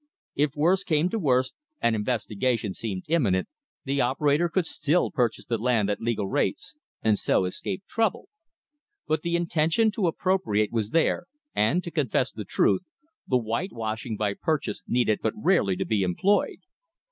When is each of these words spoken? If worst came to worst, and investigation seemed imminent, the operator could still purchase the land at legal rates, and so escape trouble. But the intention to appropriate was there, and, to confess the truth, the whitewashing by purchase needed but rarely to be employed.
If 0.33 0.55
worst 0.55 0.87
came 0.87 1.09
to 1.09 1.19
worst, 1.19 1.53
and 1.79 1.95
investigation 1.95 2.73
seemed 2.73 3.03
imminent, 3.07 3.47
the 3.85 4.01
operator 4.01 4.49
could 4.49 4.65
still 4.65 5.11
purchase 5.11 5.45
the 5.45 5.59
land 5.59 5.91
at 5.91 6.01
legal 6.01 6.27
rates, 6.27 6.75
and 7.03 7.19
so 7.19 7.45
escape 7.45 7.83
trouble. 7.87 8.27
But 9.07 9.21
the 9.21 9.35
intention 9.35 9.91
to 9.91 10.07
appropriate 10.07 10.71
was 10.71 10.89
there, 10.89 11.27
and, 11.53 11.83
to 11.83 11.91
confess 11.91 12.31
the 12.31 12.45
truth, 12.45 12.87
the 13.27 13.37
whitewashing 13.37 14.17
by 14.17 14.33
purchase 14.33 14.81
needed 14.87 15.19
but 15.21 15.35
rarely 15.37 15.75
to 15.75 15.85
be 15.85 16.01
employed. 16.01 16.61